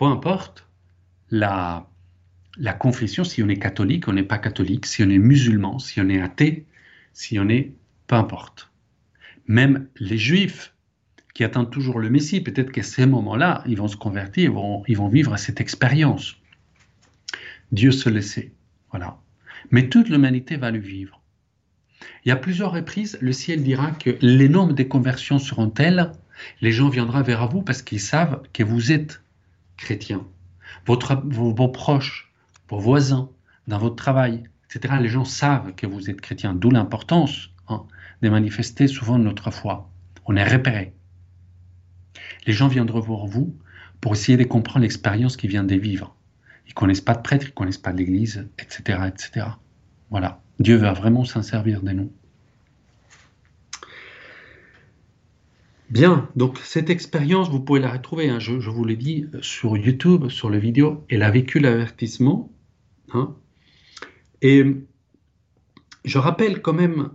[0.00, 0.66] peu importe
[1.28, 1.86] la,
[2.58, 6.00] la confession, si on est catholique, on n'est pas catholique, si on est musulman, si
[6.00, 6.66] on est athée,
[7.12, 7.72] si on est...
[8.06, 8.70] peu importe.
[9.46, 10.74] Même les juifs
[11.34, 14.82] qui attendent toujours le Messie, peut-être qu'à ces moments-là, ils vont se convertir, ils vont,
[14.88, 16.36] ils vont vivre cette expérience.
[17.72, 18.52] Dieu se laissait.
[18.90, 19.18] Voilà.
[19.70, 21.20] Mais toute l'humanité va le vivre.
[22.24, 26.12] Il y a plusieurs reprises, le ciel dira que les nombres des conversions seront tels,
[26.60, 29.22] les gens viendront vers vous parce qu'ils savent que vous êtes
[29.76, 30.26] chrétien.
[30.86, 32.29] Votre, vos, proches,
[32.70, 33.30] vos voisins,
[33.66, 37.84] dans votre travail, etc., les gens savent que vous êtes chrétien, d'où l'importance hein,
[38.22, 39.90] de manifester souvent notre foi.
[40.26, 40.94] On est repéré.
[42.46, 43.54] Les gens viendront voir vous
[44.00, 46.14] pour essayer de comprendre l'expérience qu'ils viennent de vivre.
[46.66, 49.46] Ils connaissent pas de prêtre, ils connaissent pas l'Église, etc., etc.
[50.10, 50.40] Voilà.
[50.60, 52.12] Dieu va vraiment s'en servir de nous.
[55.90, 60.28] Bien, donc cette expérience, vous pouvez la retrouver, hein, je, vous l'ai dit, sur YouTube,
[60.28, 61.04] sur la vidéo.
[61.08, 62.52] Elle a vécu l'avertissement.
[63.12, 63.34] Hein.
[64.42, 64.64] et
[66.04, 67.10] je rappelle quand même,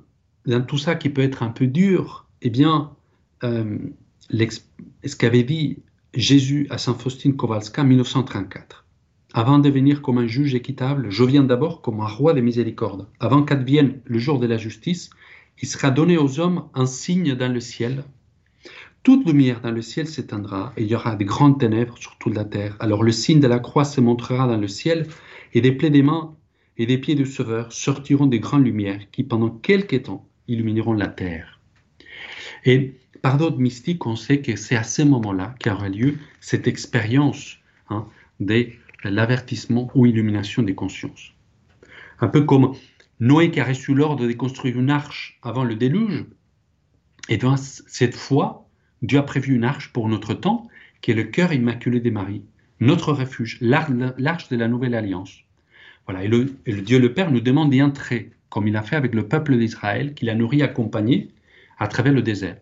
[0.45, 2.91] dans tout ça qui peut être un peu dur, eh bien,
[3.43, 3.77] euh,
[4.29, 5.79] ce qu'avait dit
[6.13, 8.85] Jésus à Saint Faustin Kowalska en 1934.
[9.33, 13.07] Avant de venir comme un juge équitable, je viens d'abord comme un roi de miséricorde.
[13.19, 15.09] Avant qu'advienne le jour de la justice,
[15.61, 18.05] il sera donné aux hommes un signe dans le ciel.
[19.03, 22.33] Toute lumière dans le ciel s'éteindra et il y aura de grandes ténèbres sur toute
[22.33, 22.75] la terre.
[22.79, 25.07] Alors le signe de la croix se montrera dans le ciel
[25.55, 26.35] et des plaies des mains
[26.77, 31.07] et des pieds du Sauveur sortiront des grandes lumières qui pendant quelque temps illumineront la
[31.07, 31.59] terre.
[32.65, 37.57] Et par d'autres mystiques, on sait que c'est à ce moment-là qu'aura lieu cette expérience
[37.89, 38.05] hein,
[38.41, 38.67] de
[39.03, 41.33] l'avertissement ou illumination des consciences.
[42.19, 42.73] Un peu comme
[43.21, 46.25] Noé qui a reçu l'ordre de construire une arche avant le déluge,
[47.29, 48.67] et bien cette fois,
[49.01, 50.67] Dieu a prévu une arche pour notre temps,
[51.01, 52.43] qui est le cœur immaculé des maris,
[52.79, 55.44] notre refuge, l'arche de la nouvelle alliance.
[56.05, 56.45] Voilà, et le,
[56.81, 60.13] Dieu le Père nous demande d'y entrer, comme il a fait avec le peuple d'Israël,
[60.13, 61.31] qu'il a nourri accompagné
[61.79, 62.57] à travers le désert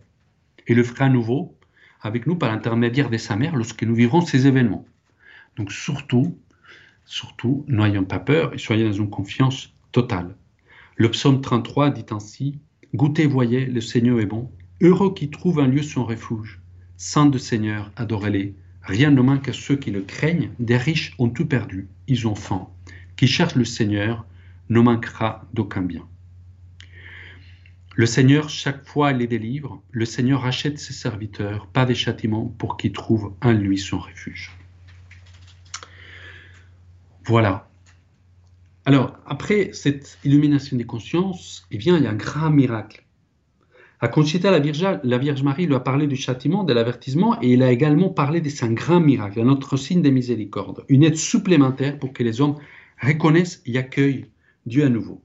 [0.67, 1.55] et le fera à nouveau
[2.01, 4.85] avec nous par l'intermédiaire de sa mère lorsque nous vivrons ces événements.
[5.55, 6.37] Donc surtout,
[7.05, 10.35] surtout, n'ayons pas peur et soyez dans une confiance totale.
[10.95, 12.59] Le psaume 33 dit ainsi
[12.93, 14.51] Goûtez, voyez, le Seigneur est bon.
[14.81, 16.61] Heureux qui trouve un lieu son refuge.
[16.97, 18.53] Saint de Seigneur, adorez-les.
[18.83, 20.51] Rien ne manque à ceux qui le craignent.
[20.59, 22.67] Des riches ont tout perdu, ils ont faim.
[23.15, 24.25] Qui cherche le Seigneur
[24.69, 26.07] ne manquera d'aucun bien.
[27.95, 29.83] Le Seigneur, chaque fois, les délivre.
[29.91, 34.51] Le Seigneur rachète ses serviteurs, pas des châtiments, pour qu'ils trouvent en lui son refuge.
[37.25, 37.69] Voilà.
[38.85, 43.05] Alors, après cette illumination des consciences, eh bien, il y a un grand miracle.
[44.01, 47.53] À Conchita, la Vierge, la Vierge Marie lui a parlé du châtiment, de l'avertissement, et
[47.53, 51.15] il a également parlé de un grand miracle, un autre signe de miséricorde, une aide
[51.15, 52.57] supplémentaire pour que les hommes
[53.03, 54.27] reconnaissent et accueillent
[54.65, 55.21] Dieu à nouveau.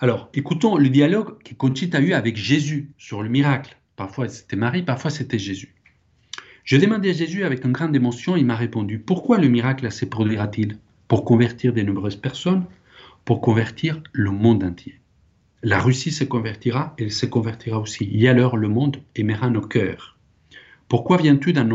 [0.00, 3.76] Alors, écoutons le dialogue que Conchita a eu avec Jésus sur le miracle.
[3.96, 5.74] Parfois c'était Marie, parfois c'était Jésus.
[6.64, 10.04] Je demandais à Jésus avec une grande émotion, il m'a répondu Pourquoi le miracle se
[10.04, 10.78] produira-t-il?
[11.08, 12.64] Pour convertir de nombreuses personnes
[13.24, 14.98] Pour convertir le monde entier.
[15.62, 18.08] La Russie se convertira, elle se convertira aussi.
[18.12, 20.18] Et alors le monde aimera nos cœurs.
[20.88, 21.66] Pourquoi viens-tu dans,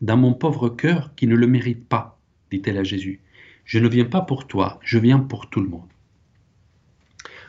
[0.00, 2.18] dans mon pauvre cœur qui ne le mérite pas?
[2.50, 3.20] dit-elle à Jésus.
[3.68, 5.90] Je ne viens pas pour toi, je viens pour tout le monde.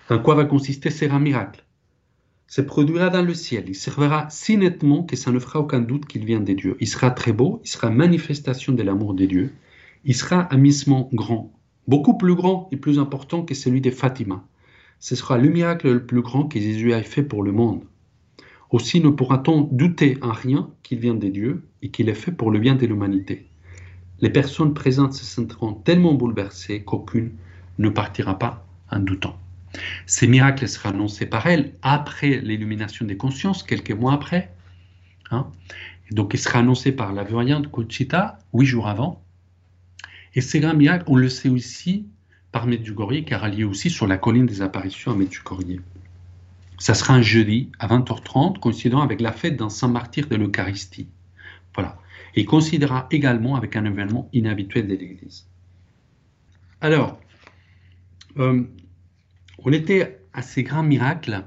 [0.10, 1.64] En quoi va consister ce grand miracle?
[2.46, 6.06] Se produira dans le ciel, il servira si nettement que ça ne fera aucun doute
[6.08, 6.76] qu'il vient de Dieu.
[6.82, 9.54] Il sera très beau, il sera manifestation de l'amour de Dieu,
[10.04, 11.54] il sera amissement grand,
[11.88, 14.46] beaucoup plus grand et plus important que celui de Fatima.
[15.00, 17.84] Ce sera le miracle le plus grand que Jésus ait fait pour le monde.
[18.72, 22.52] Aussi ne pourra-t-on douter en rien qu'il vient de Dieu et qu'il est fait pour
[22.52, 23.49] le bien de l'humanité.
[24.22, 27.32] Les personnes présentes se sentiront tellement bouleversées qu'aucune
[27.78, 29.38] ne partira pas en doutant.
[30.06, 34.52] Ces miracles seront annoncés par elle après l'illumination des consciences, quelques mois après.
[35.32, 35.48] Hein.
[36.12, 39.22] donc, il sera annoncé par la voyante Conchita, huit jours avant.
[40.34, 42.08] Et ces grands miracles, on le sait aussi
[42.52, 45.80] par Medjugorje, car elle est aussi sur la colline des apparitions à Medjugorje.
[46.80, 51.08] Ça sera un jeudi à 20h30, coïncidant avec la fête d'un saint martyr de l'Eucharistie.
[51.76, 51.98] Voilà.
[52.36, 55.48] Et il considérera également avec un événement inhabituel de l'Église.
[56.82, 57.20] Alors,
[58.38, 58.64] euh,
[59.60, 61.44] on était à ces grands miracles.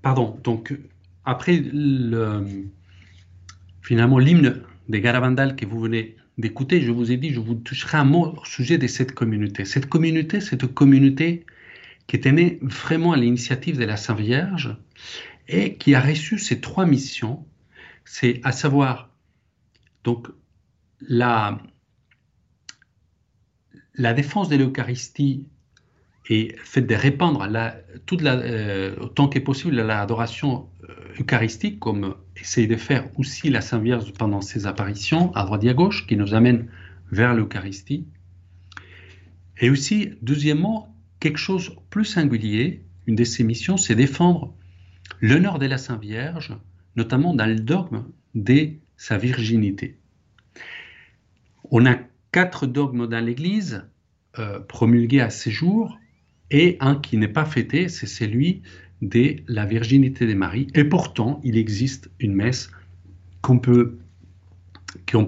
[0.00, 0.74] Pardon, donc
[1.24, 2.68] après le,
[3.82, 7.98] finalement l'hymne des Garavandal que vous venez d'écouter, je vous ai dit, je vous toucherai
[7.98, 9.64] un mot au sujet de cette communauté.
[9.64, 11.44] Cette communauté, c'est une communauté
[12.06, 14.76] qui était née vraiment à l'initiative de la Sainte Vierge
[15.48, 17.44] et qui a reçu ces trois missions,
[18.04, 19.11] c'est à savoir
[20.04, 20.28] Donc,
[21.00, 21.58] la,
[23.96, 25.46] défense de l'Eucharistie
[26.28, 33.08] est faite de répandre euh, autant que possible l'adoration euh, eucharistique, comme essaye de faire
[33.18, 36.68] aussi la Sainte Vierge pendant ses apparitions à droite et à gauche, qui nous amène
[37.10, 38.06] vers l'Eucharistie.
[39.58, 44.54] Et aussi, deuxièmement, quelque chose plus singulier, une de ses missions, c'est défendre
[45.20, 46.56] l'honneur de la Sainte Vierge,
[46.96, 49.96] notamment dans le dogme de sa virginité.
[51.70, 51.98] On a
[52.32, 53.84] quatre dogmes dans l'Église
[54.38, 55.98] euh, promulgués à ces jours,
[56.50, 58.62] et un qui n'est pas fêté, c'est celui
[59.00, 60.68] de la virginité de Marie.
[60.74, 62.70] Et pourtant, il existe une messe
[63.40, 63.98] qu'on peut,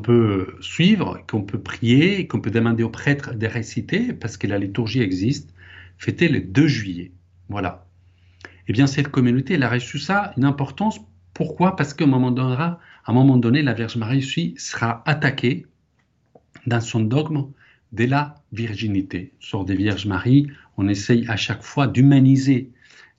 [0.03, 4.59] peut suivre, qu'on peut prier, qu'on peut demander au prêtre de réciter, parce que la
[4.59, 5.53] liturgie existe,
[5.99, 7.13] fêtée le 2 juillet.
[7.49, 7.87] Voilà.
[8.69, 11.01] Eh bien, cette communauté, elle a reçu ça, une importance.
[11.35, 11.77] Pourquoi?
[11.77, 12.57] Parce qu'à un moment donné,
[13.07, 15.67] un moment donné, la Vierge Marie sera attaquée
[16.67, 17.51] dans son dogme
[17.93, 19.33] de la virginité.
[19.41, 22.71] Sort des Vierges Marie, on essaye à chaque fois d'humaniser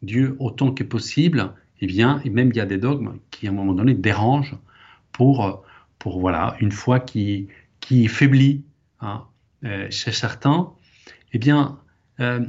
[0.01, 1.53] Dieu autant que possible.
[1.81, 3.93] Et eh bien, et même il y a des dogmes qui à un moment donné
[3.93, 4.57] dérangent
[5.11, 5.63] pour,
[5.99, 7.47] pour voilà, une foi qui,
[7.81, 8.63] qui faiblit
[9.01, 9.25] hein,
[9.65, 10.71] euh, chez certains.
[11.33, 11.79] Eh bien,
[12.21, 12.45] euh,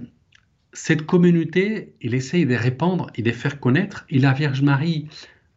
[0.73, 5.09] cette communauté, il essaye de répandre et de faire connaître, et la Vierge Marie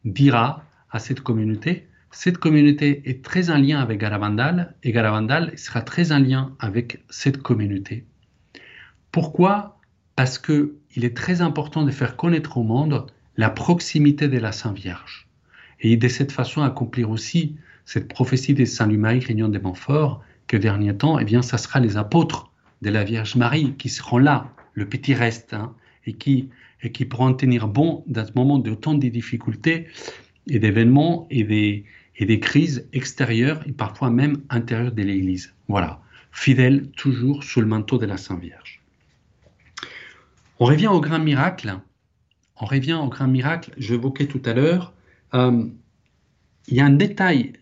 [0.05, 5.81] dira à cette communauté, cette communauté est très en lien avec Garavandal, et Garavandal sera
[5.81, 8.05] très en lien avec cette communauté.
[9.11, 9.79] Pourquoi?
[10.15, 13.05] Parce que il est très important de faire connaître au monde
[13.37, 15.27] la proximité de la Sainte Vierge,
[15.79, 20.57] et de cette façon accomplir aussi cette prophétie de Saint Louis-Marie Grignon de Montfort, que
[20.57, 24.51] dernier temps, eh bien, ça sera les apôtres de la Vierge Marie qui seront là.
[24.73, 25.73] Le petit reste, hein,
[26.05, 26.49] et, qui,
[26.81, 29.87] et qui pourront tenir bon dans ce moment de tant de difficultés
[30.47, 35.53] et d'événements et des, et des crises extérieures et parfois même intérieures de l'Église.
[35.67, 38.81] Voilà, fidèle toujours sous le manteau de la Sainte Vierge.
[40.59, 41.79] On revient au grand miracle.
[42.61, 44.93] On revient au grand miracle, je évoquais tout à l'heure.
[45.33, 45.65] Euh,
[46.67, 47.53] il y a un détail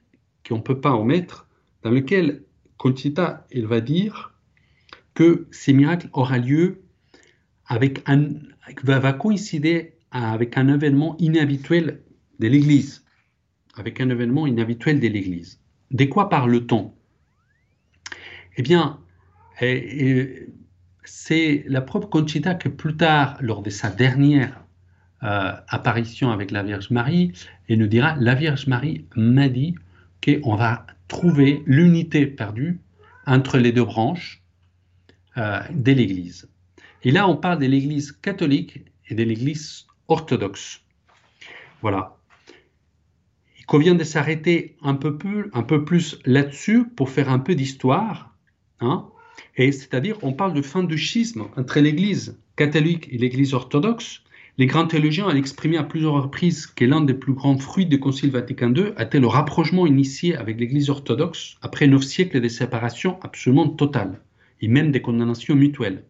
[0.47, 1.47] qu'on ne peut pas omettre,
[1.83, 2.43] dans lequel
[2.77, 4.33] Conchita, elle va dire
[5.13, 6.81] que ces miracles aura lieu
[7.67, 8.29] avec un,
[8.83, 12.01] va, coïncider avec un événement inhabituel
[12.39, 13.03] de l'Église.
[13.75, 15.59] Avec un événement inhabituel de l'Église.
[15.91, 16.93] De quoi parle-t-on?
[18.57, 18.99] Eh bien,
[21.03, 24.63] c'est la propre Conchita que plus tard, lors de sa dernière
[25.23, 27.33] euh, apparition avec la Vierge Marie,
[27.69, 29.75] elle nous dira, la Vierge Marie m'a dit
[30.23, 32.79] qu'on va trouver l'unité perdue
[33.25, 34.43] entre les deux branches
[35.37, 36.49] euh, de l'Église.
[37.07, 40.81] Et là, on parle de l'Église catholique et de l'Église orthodoxe.
[41.81, 42.17] Voilà.
[43.57, 48.35] Il convient de s'arrêter un peu plus, là-dessus pour faire un peu d'histoire.
[48.81, 49.07] Hein.
[49.55, 54.23] Et c'est-à-dire, on parle de fin du schisme entre l'Église catholique et l'Église orthodoxe.
[54.57, 58.01] Les grands théologiens ont exprimé à plusieurs reprises que l'un des plus grands fruits du
[58.01, 63.17] Concile Vatican II était le rapprochement initié avec l'Église orthodoxe après neuf siècles de séparation
[63.21, 64.19] absolument totale
[64.59, 66.03] et même des condamnations mutuelles.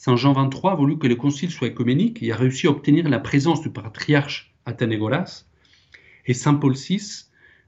[0.00, 3.08] Saint Jean XXIII a voulu que le concile soit écuménique et a réussi à obtenir
[3.08, 5.44] la présence du patriarche Athénégoras.
[6.24, 7.24] Et Saint Paul VI,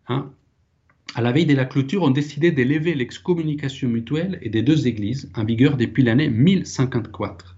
[0.07, 0.31] hein,
[1.17, 5.29] à la veille de la clôture, ont décidé d'élever l'excommunication mutuelle et des deux églises
[5.35, 7.57] en vigueur depuis l'année 1054.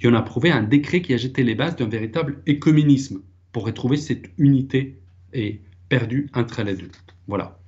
[0.00, 3.20] Il en a approuvé un décret qui a jeté les bases d'un véritable écuménisme
[3.52, 4.98] pour retrouver cette unité
[5.34, 6.90] et perdue entre les deux.
[7.26, 7.58] Voilà.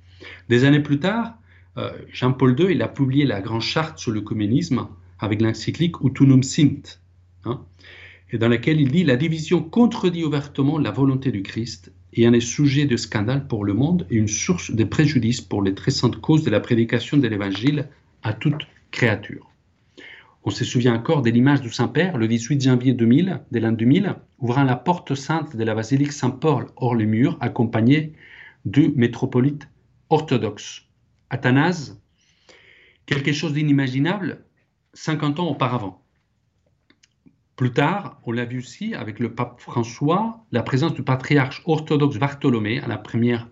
[0.49, 1.37] Des années plus tard,
[1.77, 4.87] euh, Jean-Paul II a publié la grande charte sur l'œcuménisme
[5.19, 6.99] avec l'encyclique Utunum Sint,
[7.45, 7.61] hein,
[8.31, 12.33] et dans laquelle il dit la division contredit ouvertement la volonté du Christ et en
[12.33, 15.91] est sujet de scandale pour le monde et une source de préjudice pour les très
[15.91, 17.87] saintes causes de la prédication de l'Évangile
[18.23, 19.49] à toute créature.
[20.43, 24.15] On se souvient encore de l'image du Saint-Père le 18 janvier 2000, de l'an 2000,
[24.39, 28.13] ouvrant la porte sainte de la basilique Saint-Paul hors les murs, accompagné
[28.65, 29.67] du métropolite
[30.09, 30.83] orthodoxe.
[31.29, 32.01] Athanase,
[33.05, 34.43] quelque chose d'inimaginable,
[34.93, 36.01] 50 ans auparavant.
[37.55, 42.17] Plus tard, on l'a vu aussi avec le pape François, la présence du patriarche orthodoxe
[42.17, 43.49] Bartholomé, à la première,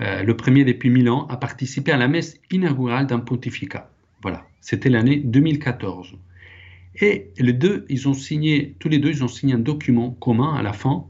[0.00, 3.90] euh, le premier depuis mille ans, a participé à la messe inaugurale d'un pontificat.
[4.22, 6.16] Voilà, c'était l'année 2014.
[7.00, 10.54] Et les deux, ils ont signé, tous les deux, ils ont signé un document commun
[10.54, 11.06] à la fin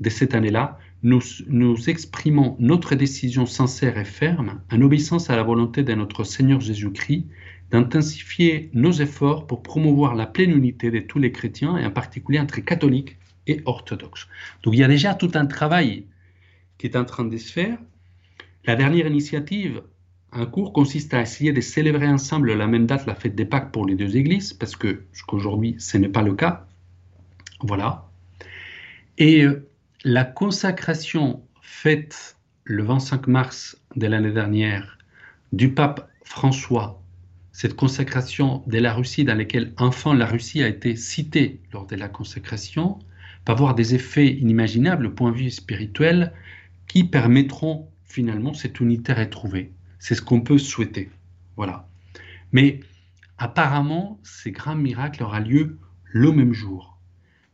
[0.00, 0.78] de cette année-là.
[1.02, 6.24] Nous, nous exprimons notre décision sincère et ferme en obéissance à la volonté de notre
[6.24, 7.26] Seigneur Jésus-Christ
[7.70, 12.40] d'intensifier nos efforts pour promouvoir la pleine unité de tous les chrétiens, et en particulier
[12.40, 14.28] entre catholiques et orthodoxes.
[14.62, 16.06] Donc il y a déjà tout un travail
[16.78, 17.78] qui est en train de se faire.
[18.64, 19.82] La dernière initiative,
[20.32, 23.72] un cours, consiste à essayer de célébrer ensemble la même date, la fête des Pâques
[23.72, 26.66] pour les deux églises, parce que jusqu'aujourd'hui, ce n'est pas le cas.
[27.60, 28.08] Voilà.
[29.16, 29.66] Et euh,
[30.04, 34.98] la consacration faite le 25 mars de l'année dernière
[35.52, 37.02] du pape François,
[37.58, 41.96] cette consacration de la Russie dans laquelle enfin la Russie a été citée lors de
[41.96, 43.00] la consacration,
[43.48, 46.32] va avoir des effets inimaginables au point de vue spirituel
[46.86, 49.72] qui permettront finalement cette unité retrouvée.
[49.98, 51.10] C'est ce qu'on peut souhaiter.
[51.56, 51.88] Voilà.
[52.52, 52.78] Mais
[53.38, 56.96] apparemment, ces grands miracles aura lieu le même jour.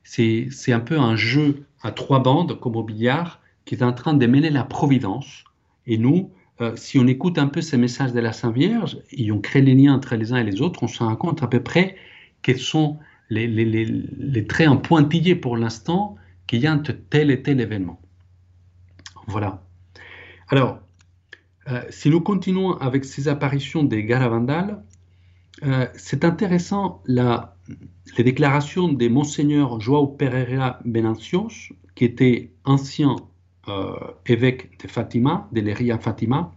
[0.03, 4.13] C'est un peu un jeu à trois bandes, comme au billard, qui est en train
[4.13, 5.45] de mêler la providence.
[5.87, 9.33] Et nous, euh, si on écoute un peu ces messages de la Sainte Vierge, et
[9.33, 11.49] on crée les liens entre les uns et les autres, on se rend compte à
[11.49, 11.97] peu près
[12.43, 12.99] quels sont
[13.31, 18.01] les, traits en pointillés pour l'instant qu'il y a entre tel et tel événement.
[19.27, 19.65] Voilà.
[20.49, 20.79] Alors,
[21.71, 24.83] euh, si nous continuons avec ces apparitions des Garavandales,
[25.65, 27.57] euh, c'est intéressant la,
[28.17, 33.17] les déclarations de Monseigneur Joao Pereira Benancios, qui était ancien
[34.27, 36.53] évêque de Fatima, de l'Eria Fatima,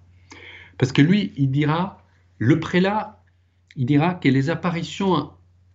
[0.78, 2.04] parce que lui, il dira,
[2.38, 3.24] le prélat,
[3.76, 5.32] il dira que les apparitions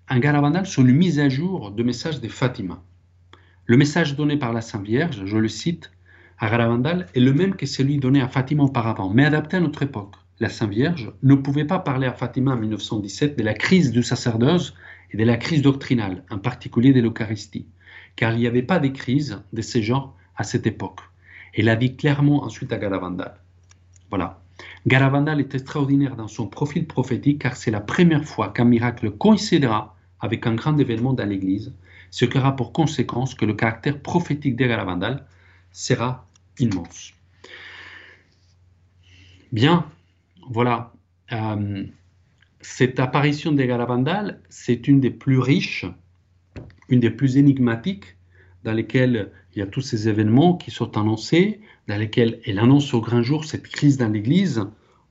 [0.09, 2.83] en Garavandal sont une mise à jour de messages de Fatima.
[3.67, 5.93] Le message donné par la Sainte Vierge, je le cite,
[6.39, 9.83] à Garavandal est le même que celui donné à Fatima auparavant, mais adapté à notre
[9.83, 10.15] époque.
[10.41, 14.03] La Sainte Vierge ne pouvait pas parler à Fatima en 1917 de la crise du
[14.03, 14.75] sacerdoce
[15.13, 17.67] et de la crise doctrinale, en particulier de l'Eucharistie,
[18.17, 21.01] car il n'y avait pas de crise de ce genre à cette époque.
[21.55, 23.35] Elle a dit clairement ensuite à Garavandal.
[24.11, 24.41] Voilà.
[24.87, 29.97] Garavandal est extraordinaire dans son profil prophétique car c'est la première fois qu'un miracle coïncidera
[30.21, 31.73] avec un grand événement dans l'Église,
[32.11, 35.27] ce qui aura pour conséquence que le caractère prophétique de Garavandal
[35.73, 36.27] sera
[36.59, 37.13] immense.
[39.51, 39.87] Bien,
[40.49, 40.93] voilà.
[41.33, 41.85] Euh,
[42.61, 45.85] cette apparition de Garavandal, c'est une des plus riches,
[46.89, 48.17] une des plus énigmatiques,
[48.65, 52.95] dans lesquelles il y a tous ces événements qui sont annoncés, dans lesquels elle annonce
[52.95, 54.65] au grand jour cette crise dans l'Église.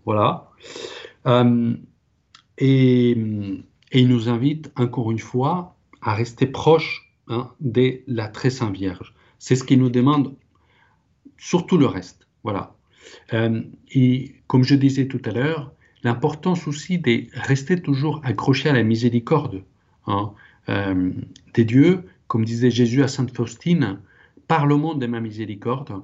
[0.06, 0.50] Voilà.
[1.28, 1.76] Euh,
[2.58, 3.12] et,
[3.94, 9.14] il nous invite encore une fois à rester proche hein, de la très Sainte Vierge.
[9.38, 10.34] C'est ce qu'il nous demande
[11.38, 12.28] sur tout le reste.
[12.44, 12.74] Voilà.
[13.34, 13.62] Euh,
[13.94, 15.74] et comme je disais tout à l'heure,
[16.04, 19.64] l'importance aussi de rester toujours accroché à la miséricorde
[20.08, 20.32] hein,
[20.70, 21.12] euh,
[21.54, 24.00] des dieux, comme disait Jésus à Sainte Faustine,
[24.52, 26.02] par le monde de ma miséricorde,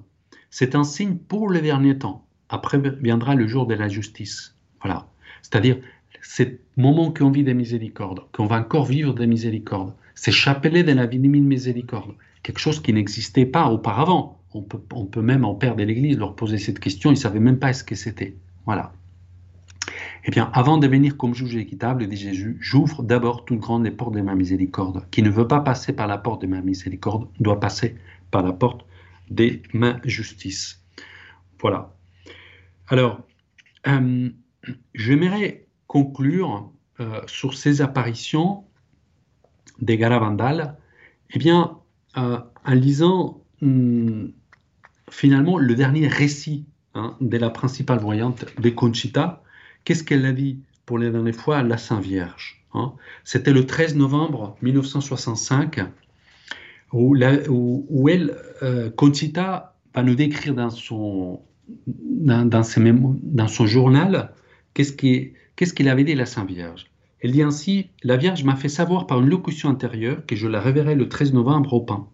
[0.50, 2.26] c'est un signe pour le dernier temps.
[2.48, 4.56] Après viendra le jour de la justice.
[4.80, 5.10] Voilà.
[5.42, 5.80] C'est-à-dire,
[6.22, 6.44] ce
[6.78, 11.08] moment qu'on vit des miséricordes, qu'on va encore vivre des miséricordes, c'est chapelet de la
[11.08, 14.40] divine miséricorde, quelque chose qui n'existait pas auparavant.
[14.54, 17.60] On peut, même en père de l'Église leur poser cette question, ils ne savaient même
[17.60, 18.38] pas ce que c'était.
[18.66, 18.94] Voilà.
[20.24, 23.92] Eh bien, avant de venir comme juge équitable, dit Jésus, j'ouvre d'abord toutes grandes les
[23.92, 25.06] portes de ma miséricorde.
[25.12, 27.96] Qui ne veut pas passer par la porte de ma miséricorde doit passer
[28.32, 28.86] par la porte
[29.30, 30.84] de ma justice.
[31.60, 31.96] Voilà.
[32.88, 33.22] Alors,
[33.88, 34.30] euh,
[34.94, 38.66] j'aimerais conclure euh, sur ces apparitions
[39.80, 40.78] des Garavandal,
[41.32, 41.78] eh bien,
[42.18, 44.32] euh, en lisant hum,
[45.10, 49.44] finalement le dernier récit hein, de la principale voyante de Conchita.
[49.84, 52.94] Qu'est-ce qu'elle a dit pour les dernières fois à la Sainte Vierge hein?
[53.24, 55.80] C'était le 13 novembre 1965
[56.92, 57.16] où,
[58.10, 58.90] elle, euh,
[59.94, 61.42] va nous décrire dans son,
[61.88, 64.32] dans, dans son journal
[64.74, 66.88] qu'est-ce qu'il avait dit la Sainte Vierge.
[67.20, 70.62] Elle dit ainsi La Vierge m'a fait savoir par une locution intérieure que je la
[70.62, 72.08] reverrai le 13 novembre au pain.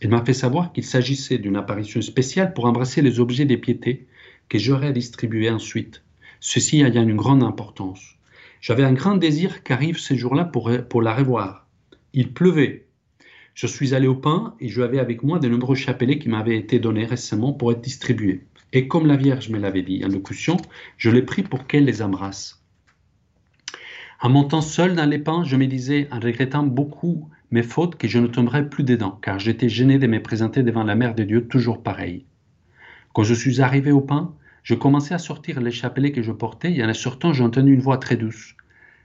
[0.00, 4.06] Elle m'a fait savoir qu'il s'agissait d'une apparition spéciale pour embrasser les objets des piétés
[4.48, 6.02] que j'aurais à distribuer ensuite.
[6.40, 8.16] Ceci ayant une grande importance.
[8.60, 11.66] J'avais un grand désir qu'arrive ce jour-là pour, pour la revoir.
[12.12, 12.86] Il pleuvait,
[13.54, 16.78] je suis allé au pain et j'avais avec moi de nombreux chapelets qui m'avaient été
[16.78, 18.46] donnés récemment pour être distribués.
[18.72, 20.56] Et comme la Vierge me l'avait dit en locution,
[20.96, 22.62] je les pris pour qu'elle les embrasse.
[24.20, 28.08] En montant seul dans les pains, je me disais, en regrettant beaucoup mes fautes, que
[28.08, 31.24] je ne tomberais plus dedans, car j'étais gêné de me présenter devant la Mère de
[31.24, 32.24] Dieu toujours pareil.
[33.12, 36.72] Quand je suis arrivé au pain, je commençais à sortir les chapelets que je portais,
[36.72, 38.54] et en les sortant, j'ai entendu une voix très douce,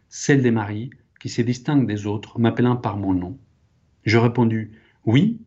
[0.08, 3.38] celle de Marie, qui se distingue des autres, m'appelant par mon nom.
[4.08, 4.70] Je répondis
[5.06, 5.42] Oui.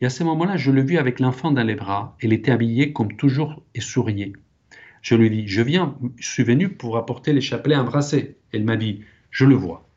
[0.00, 2.16] Et à ce moment-là, je le vis avec l'enfant dans les bras.
[2.20, 4.32] Elle était habillée comme toujours et souriait.
[5.00, 8.36] Je lui dis Je viens, je suis venu pour apporter les chapelets embrassés.
[8.52, 9.88] Elle m'a dit Je le vois.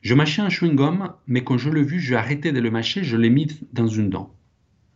[0.00, 3.16] Je mâchais un chewing-gum, mais quand je l'ai vu, j'ai arrêté de le mâcher, je
[3.16, 4.34] l'ai mis dans une dent.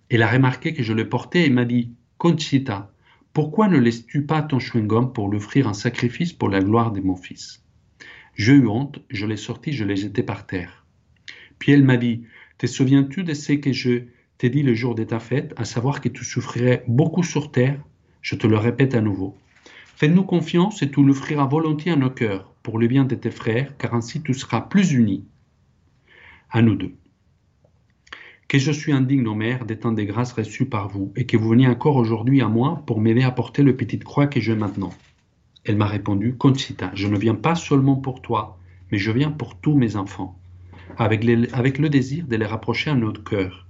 [0.08, 2.92] Elle a remarqué que je le portais et m'a dit Conchita,
[3.32, 7.14] Pourquoi ne laisses-tu pas ton chewing-gum pour l'offrir un sacrifice pour la gloire de mon
[7.14, 7.62] fils?
[8.34, 10.85] J'ai eu honte, je l'ai sorti, je l'ai jeté par terre.
[11.58, 12.22] Puis elle m'a dit
[12.58, 14.04] Te souviens-tu de ce que je
[14.38, 17.80] t'ai dit le jour de ta fête, à savoir que tu souffrirais beaucoup sur terre?
[18.22, 19.36] Je te le répète à nouveau.
[19.96, 23.76] Fais-nous confiance et tu l'offriras volontiers à nos cœurs, pour le bien de tes frères,
[23.78, 25.24] car ainsi tu seras plus unis
[26.50, 26.94] à nous deux
[28.48, 31.36] que je suis indigne, ô mère, des temps des grâces reçues par vous, et que
[31.36, 34.54] vous veniez encore aujourd'hui à moi pour m'aider à porter le petite croix que j'ai
[34.54, 34.92] maintenant.
[35.64, 38.58] Elle m'a répondu, Conchita, je ne viens pas seulement pour toi,
[38.92, 40.38] mais je viens pour tous mes enfants,
[40.96, 43.66] avec, le désir de les rapprocher à notre cœur.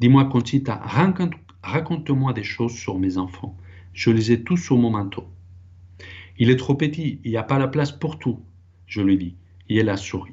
[0.00, 0.80] Dis-moi, Conchita,
[1.62, 3.56] raconte-moi des choses sur mes enfants.
[3.92, 5.28] Je les ai tous sur mon manteau.
[6.38, 8.40] Il est trop petit, il n'y a pas la place pour tout,
[8.86, 9.36] je lui dis,
[9.68, 10.32] et elle a souri.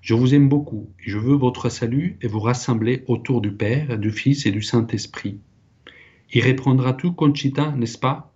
[0.00, 3.98] Je vous aime beaucoup, et je veux votre salut et vous rassembler autour du Père,
[3.98, 5.38] du Fils et du Saint-Esprit.
[6.32, 8.34] Y répondras-tu, Conchita, n'est-ce pas?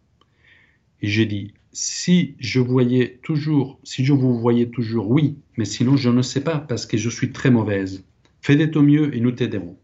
[1.00, 5.96] Et j'ai dit, si je voyais toujours, si je vous voyais toujours, oui, mais sinon
[5.96, 8.04] je ne sais pas, parce que je suis très mauvaise.
[8.40, 9.76] Fais de ton mieux et nous t'aiderons.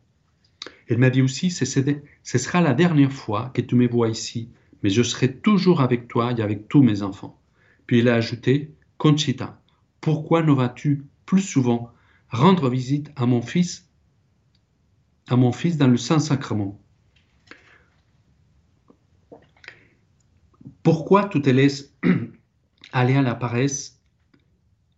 [0.87, 4.51] Elle m'a dit aussi, ce sera la dernière fois que tu me vois ici,
[4.83, 7.41] mais je serai toujours avec toi et avec tous mes enfants.
[7.87, 9.61] Puis elle a ajouté, Conchita,
[10.01, 11.91] pourquoi ne vas-tu plus souvent
[12.29, 13.89] rendre visite à mon fils,
[15.29, 16.81] à mon fils dans le Saint-Sacrement?
[20.83, 21.95] Pourquoi tu te laisses
[22.93, 24.01] aller à la paresse,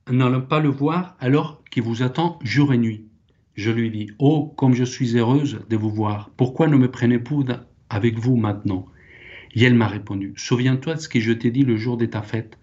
[0.08, 3.08] n'allant pas le voir alors qu'il vous attend jour et nuit?
[3.54, 7.44] Je lui dis, Oh, comme je suis heureuse de vous voir, pourquoi ne me prenez-vous
[7.90, 8.86] avec vous maintenant?
[9.54, 12.22] Et elle m'a répondu, Souviens-toi de ce que je t'ai dit le jour de ta
[12.22, 12.58] fête.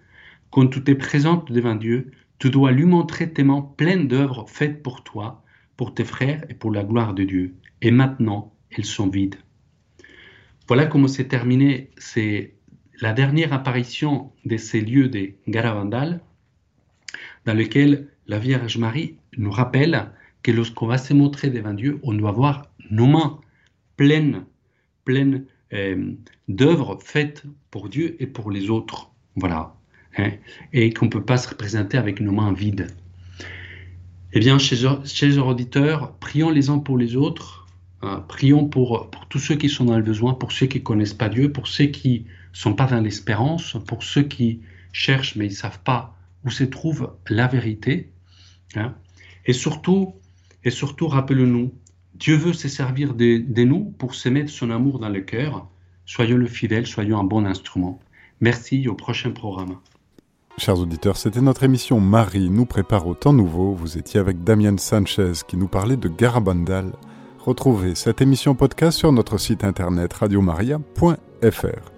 [0.49, 4.81] Quand tu t'es présente devant Dieu, tu dois lui montrer tes mains pleines d'œuvres faites
[4.81, 5.43] pour toi,
[5.75, 7.55] pour tes frères et pour la gloire de Dieu.
[7.81, 9.35] Et maintenant, elles sont vides.
[10.67, 12.55] Voilà comment s'est terminée c'est
[13.01, 16.21] la dernière apparition de ces lieux des Garavandal,
[17.45, 20.11] dans lesquels la Vierge Marie nous rappelle
[20.43, 23.39] que lorsqu'on va se montrer devant Dieu, on doit avoir nos mains
[23.97, 24.45] pleines,
[25.05, 26.13] pleines euh,
[26.47, 29.11] d'œuvres faites pour Dieu et pour les autres.
[29.35, 29.75] Voilà.
[30.17, 30.31] Hein,
[30.73, 32.87] et qu'on ne peut pas se représenter avec nos mains vides.
[34.33, 37.67] Eh bien, chers, chers auditeurs, prions les uns pour les autres,
[38.27, 41.29] prions pour, pour, tous ceux qui sont dans le besoin, pour ceux qui connaissent pas
[41.29, 45.79] Dieu, pour ceux qui sont pas dans l'espérance, pour ceux qui cherchent mais ils savent
[45.83, 48.11] pas où se trouve la vérité.
[48.75, 48.93] Hein.
[49.45, 50.13] Et surtout,
[50.63, 51.73] et surtout rappelons-nous,
[52.15, 55.67] Dieu veut se servir de, de nous pour se mettre son amour dans le cœur.
[56.05, 57.99] Soyons le fidèle, soyons un bon instrument.
[58.41, 59.77] Merci, au prochain programme.
[60.57, 63.73] Chers auditeurs, c'était notre émission Marie nous prépare au temps nouveau.
[63.73, 66.91] Vous étiez avec Damien Sanchez qui nous parlait de Garabandal.
[67.45, 71.91] Retrouvez cette émission podcast sur notre site internet radiomaria.fr.